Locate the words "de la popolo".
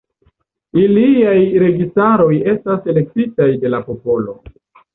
3.67-4.39